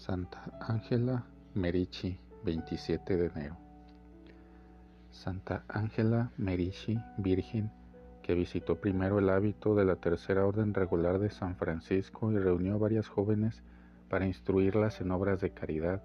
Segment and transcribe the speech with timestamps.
[0.00, 3.58] Santa Ángela Merici, 27 de enero.
[5.10, 7.70] Santa Ángela Merici, Virgen,
[8.22, 12.76] que visitó primero el hábito de la Tercera Orden Regular de San Francisco y reunió
[12.76, 13.62] a varias jóvenes
[14.08, 16.02] para instruirlas en obras de caridad,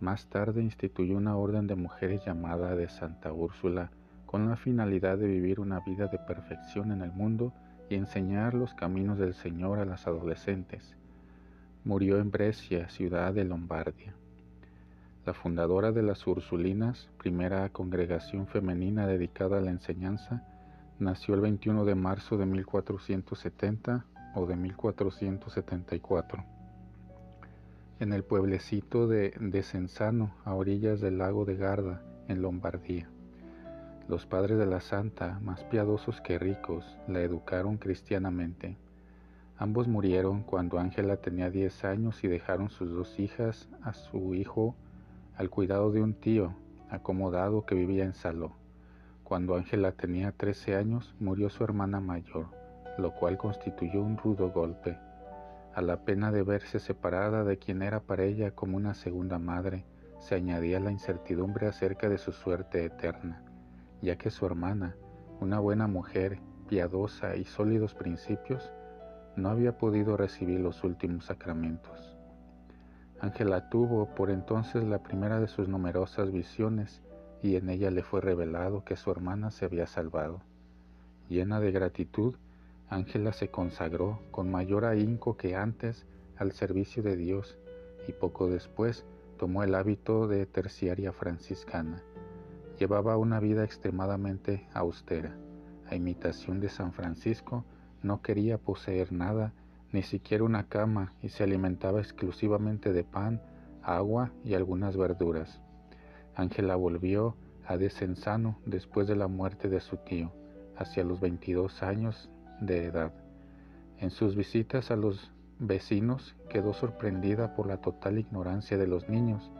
[0.00, 3.92] más tarde instituyó una orden de mujeres llamada de Santa Úrsula
[4.26, 7.52] con la finalidad de vivir una vida de perfección en el mundo
[7.88, 10.97] y enseñar los caminos del Señor a las adolescentes
[11.88, 14.12] Murió en Brescia, ciudad de Lombardia.
[15.24, 20.42] La fundadora de las Ursulinas, primera congregación femenina dedicada a la enseñanza,
[20.98, 26.44] nació el 21 de marzo de 1470 o de 1474
[28.00, 33.08] en el pueblecito de Desenzano, a orillas del lago de Garda, en Lombardía.
[34.08, 38.76] Los padres de la santa, más piadosos que ricos, la educaron cristianamente.
[39.60, 44.76] Ambos murieron cuando Ángela tenía 10 años y dejaron sus dos hijas a su hijo
[45.36, 46.54] al cuidado de un tío
[46.90, 48.52] acomodado que vivía en Saló.
[49.24, 52.46] Cuando Ángela tenía 13 años murió su hermana mayor,
[52.98, 54.96] lo cual constituyó un rudo golpe.
[55.74, 59.84] A la pena de verse separada de quien era para ella como una segunda madre,
[60.20, 63.42] se añadía la incertidumbre acerca de su suerte eterna,
[64.02, 64.94] ya que su hermana,
[65.40, 68.72] una buena mujer, piadosa y sólidos principios,
[69.38, 72.16] no había podido recibir los últimos sacramentos.
[73.20, 77.02] Ángela tuvo por entonces la primera de sus numerosas visiones
[77.42, 80.40] y en ella le fue revelado que su hermana se había salvado.
[81.28, 82.34] Llena de gratitud,
[82.88, 87.58] Ángela se consagró con mayor ahínco que antes al servicio de Dios
[88.06, 89.04] y poco después
[89.36, 92.02] tomó el hábito de terciaria franciscana.
[92.78, 95.36] Llevaba una vida extremadamente austera,
[95.88, 97.64] a imitación de San Francisco,
[98.02, 99.52] no quería poseer nada,
[99.92, 103.40] ni siquiera una cama, y se alimentaba exclusivamente de pan,
[103.82, 105.60] agua y algunas verduras.
[106.34, 110.32] Ángela volvió a Desenzano después de la muerte de su tío,
[110.76, 113.12] hacia los 22 años de edad.
[113.98, 119.50] En sus visitas a los vecinos quedó sorprendida por la total ignorancia de los niños,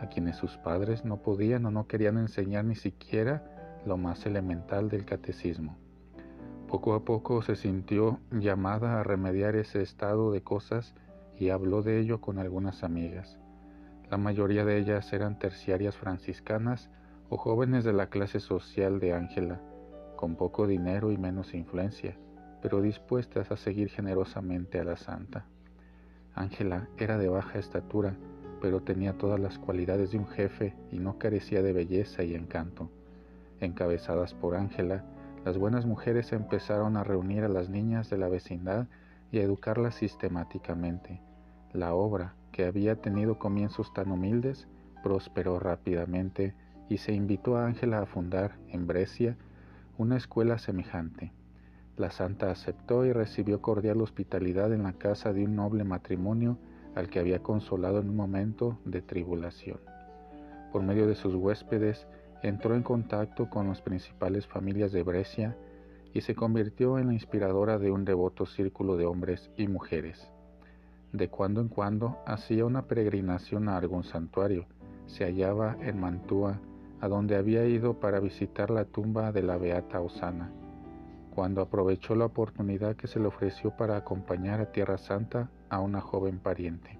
[0.00, 4.88] a quienes sus padres no podían o no querían enseñar ni siquiera lo más elemental
[4.88, 5.76] del catecismo.
[6.72, 10.94] Poco a poco se sintió llamada a remediar ese estado de cosas
[11.38, 13.38] y habló de ello con algunas amigas.
[14.10, 16.88] La mayoría de ellas eran terciarias franciscanas
[17.28, 19.60] o jóvenes de la clase social de Ángela,
[20.16, 22.16] con poco dinero y menos influencia,
[22.62, 25.44] pero dispuestas a seguir generosamente a la santa.
[26.34, 28.16] Ángela era de baja estatura,
[28.62, 32.88] pero tenía todas las cualidades de un jefe y no carecía de belleza y encanto.
[33.60, 35.04] Encabezadas por Ángela,
[35.44, 38.86] las buenas mujeres empezaron a reunir a las niñas de la vecindad
[39.32, 41.20] y a educarlas sistemáticamente.
[41.72, 44.68] La obra, que había tenido comienzos tan humildes,
[45.02, 46.54] prosperó rápidamente
[46.88, 49.36] y se invitó a Ángela a fundar, en Brescia,
[49.98, 51.32] una escuela semejante.
[51.96, 56.58] La santa aceptó y recibió cordial hospitalidad en la casa de un noble matrimonio
[56.94, 59.80] al que había consolado en un momento de tribulación.
[60.72, 62.06] Por medio de sus huéspedes,
[62.42, 65.56] entró en contacto con las principales familias de Brescia
[66.12, 70.28] y se convirtió en la inspiradora de un devoto círculo de hombres y mujeres.
[71.12, 74.66] De cuando en cuando hacía una peregrinación a algún santuario.
[75.06, 76.60] Se hallaba en Mantua,
[77.00, 80.50] a donde había ido para visitar la tumba de la beata Osana.
[81.34, 86.00] Cuando aprovechó la oportunidad que se le ofreció para acompañar a Tierra Santa a una
[86.00, 86.98] joven pariente.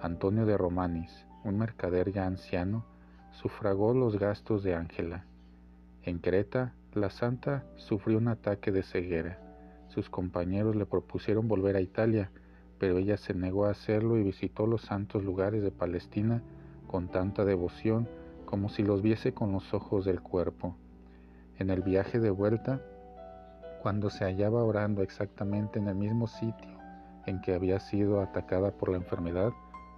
[0.00, 2.84] Antonio de Romanis, un mercader ya anciano,
[3.36, 5.24] sufragó los gastos de Ángela.
[6.02, 9.38] En Creta, la santa sufrió un ataque de ceguera.
[9.88, 12.30] Sus compañeros le propusieron volver a Italia,
[12.78, 16.42] pero ella se negó a hacerlo y visitó los santos lugares de Palestina
[16.86, 18.08] con tanta devoción
[18.46, 20.76] como si los viese con los ojos del cuerpo.
[21.58, 22.80] En el viaje de vuelta,
[23.82, 26.76] cuando se hallaba orando exactamente en el mismo sitio
[27.26, 29.52] en que había sido atacada por la enfermedad,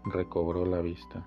[0.05, 1.27] recobró la vista.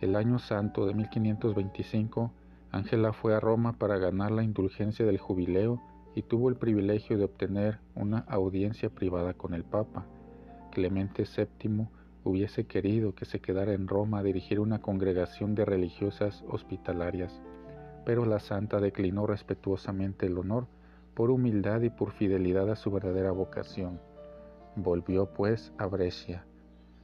[0.00, 2.32] El año santo de 1525,
[2.72, 5.82] Ángela fue a Roma para ganar la indulgencia del jubileo
[6.14, 10.06] y tuvo el privilegio de obtener una audiencia privada con el Papa.
[10.70, 11.86] Clemente VII
[12.24, 17.42] hubiese querido que se quedara en Roma a dirigir una congregación de religiosas hospitalarias,
[18.06, 20.66] pero la santa declinó respetuosamente el honor
[21.14, 24.00] por humildad y por fidelidad a su verdadera vocación.
[24.76, 26.44] Volvió pues a Brescia.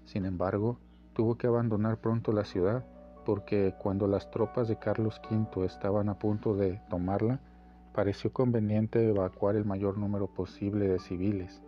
[0.04, 0.78] Sin embargo,
[1.16, 2.84] tuvo que abandonar pronto la ciudad
[3.24, 7.40] porque cuando las tropas de Carlos V estaban a punto de tomarla,
[7.94, 11.62] pareció conveniente evacuar el mayor número posible de civiles.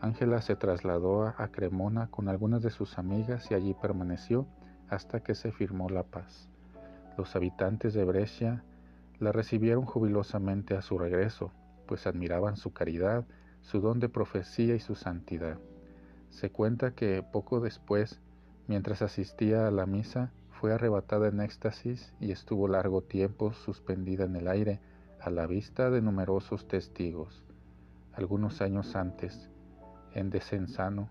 [0.00, 4.46] Ángela se trasladó a Cremona con algunas de sus amigas y allí permaneció
[4.88, 6.48] hasta que se firmó la paz.
[7.18, 8.62] Los habitantes de Brescia
[9.18, 11.50] la recibieron jubilosamente a su regreso,
[11.88, 13.26] pues admiraban su caridad,
[13.60, 15.58] su don de profecía y su santidad.
[16.30, 18.20] Se cuenta que poco después,
[18.68, 20.30] mientras asistía a la misa,
[20.60, 24.80] fue arrebatada en éxtasis y estuvo largo tiempo suspendida en el aire
[25.20, 27.42] a la vista de numerosos testigos.
[28.12, 29.50] Algunos años antes,
[30.14, 31.08] en Desenzano,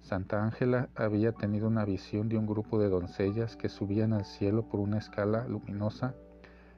[0.00, 4.68] Santa Ángela había tenido una visión de un grupo de doncellas que subían al cielo
[4.68, 6.14] por una escala luminosa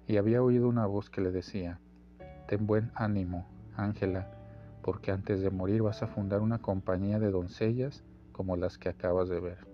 [0.06, 1.78] y había oído una voz que le decía,
[2.48, 3.46] Ten buen ánimo,
[3.76, 4.30] Ángela,
[4.82, 8.02] porque antes de morir vas a fundar una compañía de doncellas
[8.32, 9.71] como las que acabas de ver.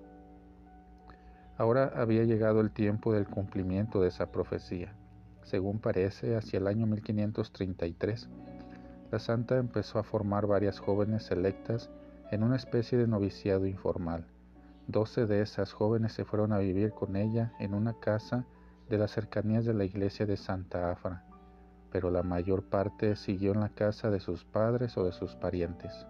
[1.58, 4.94] Ahora había llegado el tiempo del cumplimiento de esa profecía.
[5.42, 8.28] Según parece, hacia el año 1533,
[9.10, 11.90] la santa empezó a formar varias jóvenes selectas
[12.30, 14.24] en una especie de noviciado informal.
[14.86, 18.46] Doce de esas jóvenes se fueron a vivir con ella en una casa
[18.88, 21.24] de las cercanías de la iglesia de Santa Afra,
[21.90, 26.06] pero la mayor parte siguió en la casa de sus padres o de sus parientes.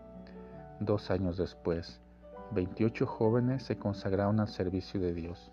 [0.79, 2.03] Dos años después,
[2.53, 5.53] 28 jóvenes se consagraron al servicio de Dios.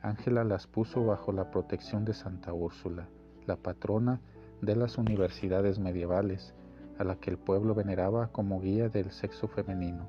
[0.00, 3.08] Ángela las puso bajo la protección de Santa Úrsula,
[3.46, 4.22] la patrona
[4.62, 6.54] de las universidades medievales,
[6.98, 10.06] a la que el pueblo veneraba como guía del sexo femenino.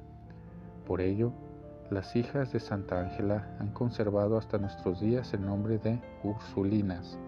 [0.86, 1.34] Por ello,
[1.90, 7.20] las hijas de Santa Ángela han conservado hasta nuestros días el nombre de Ursulinas.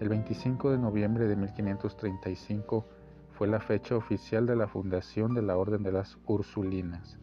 [0.00, 2.86] El 25 de noviembre de 1535
[3.32, 7.18] fue la fecha oficial de la fundación de la Orden de las Ursulinas.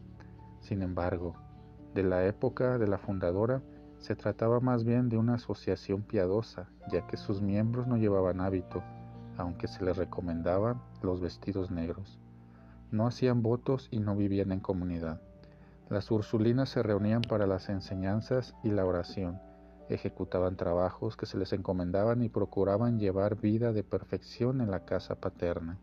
[0.62, 1.36] Sin embargo,
[1.94, 3.62] de la época de la fundadora
[3.98, 8.82] se trataba más bien de una asociación piadosa, ya que sus miembros no llevaban hábito,
[9.38, 12.20] aunque se les recomendaban los vestidos negros.
[12.92, 15.22] No hacían votos y no vivían en comunidad.
[15.90, 19.40] Las ursulinas se reunían para las enseñanzas y la oración,
[19.90, 25.16] ejecutaban trabajos que se les encomendaban y procuraban llevar vida de perfección en la casa
[25.16, 25.78] paterna.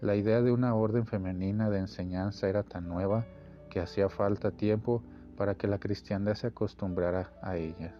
[0.00, 3.26] La idea de una orden femenina de enseñanza era tan nueva
[3.68, 5.02] que hacía falta tiempo
[5.36, 7.94] para que la cristiandad se acostumbrara a ella.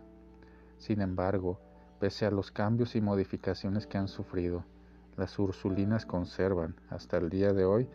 [0.79, 1.61] Sin embargo,
[2.01, 4.65] pese a los cambios y modificaciones que han sufrido,
[5.17, 7.89] las ursulinas conservan hasta el día de hoy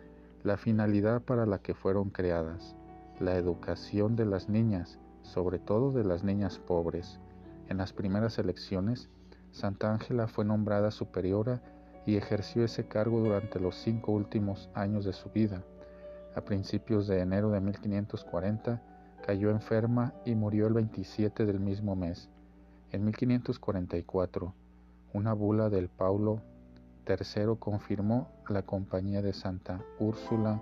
[0.44, 2.75] la finalidad para la que fueron creadas,
[3.20, 7.19] la educación de las niñas, sobre todo de las niñas pobres.
[7.69, 9.10] En las primeras elecciones,
[9.52, 11.62] Santa Ángela fue nombrada superiora
[12.06, 15.64] y ejerció ese cargo durante los cinco últimos años de su vida.
[16.35, 18.81] A principios de enero de 1540
[19.25, 22.30] cayó enferma y murió el 27 del mismo mes.
[22.91, 24.53] En 1544,
[25.13, 26.41] una bula del Paulo
[27.03, 30.62] Tercero confirmó la compañía de Santa Úrsula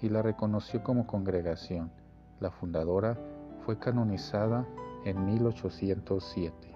[0.00, 1.92] y la reconoció como congregación.
[2.40, 3.18] La fundadora
[3.64, 4.66] fue canonizada
[5.04, 6.71] en 1807.